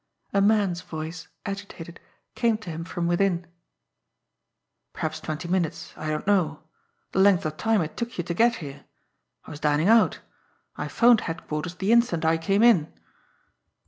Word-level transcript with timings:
A 0.33 0.41
man's 0.41 0.81
voice, 0.81 1.27
agitated, 1.45 1.99
came 2.33 2.57
to 2.57 2.71
him 2.71 2.83
from 2.83 3.05
within:"... 3.05 3.45
Perhaps 4.93 5.19
twenty 5.19 5.47
minutes, 5.47 5.93
I 5.95 6.07
don't 6.07 6.25
know 6.25 6.63
the 7.11 7.19
length 7.19 7.45
of 7.45 7.55
time 7.55 7.83
it 7.83 7.95
took 7.95 8.17
you 8.17 8.23
to 8.23 8.33
get 8.33 8.55
here. 8.55 8.85
I 9.45 9.51
was 9.51 9.59
dining 9.59 9.89
out. 9.89 10.19
I 10.75 10.87
'phoned 10.87 11.21
Headquarters 11.21 11.75
the 11.75 11.91
instant 11.91 12.25
I 12.25 12.39
came 12.39 12.63
in." 12.63 12.91